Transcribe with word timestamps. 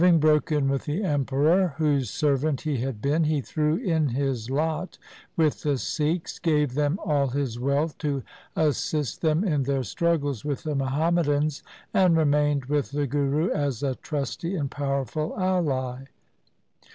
Having 0.01 0.17
broken 0.19 0.67
with 0.67 0.85
the 0.85 1.03
Emperor, 1.03 1.75
whose 1.77 2.09
servant 2.09 2.61
he 2.61 2.77
had 2.77 3.03
been, 3.03 3.25
he 3.25 3.39
threw 3.39 3.75
in 3.75 4.07
his 4.09 4.49
lot 4.49 4.97
with 5.37 5.61
the 5.61 5.77
Sikhs, 5.77 6.39
gave 6.39 6.73
them 6.73 6.97
all 7.05 7.27
his 7.27 7.59
wealth 7.59 7.99
to 7.99 8.23
assist 8.55 9.21
them 9.21 9.43
in 9.43 9.61
their 9.61 9.83
struggles 9.83 10.43
with 10.43 10.63
the 10.63 10.73
Muhammadans, 10.73 11.61
and 11.93 12.17
remained 12.17 12.65
with 12.65 12.89
the 12.89 13.05
Guru 13.05 13.51
as 13.51 13.83
a 13.83 13.93
trusty 13.93 14.55
and 14.55 14.71
powerful 14.71 15.39
ally. 15.39 16.05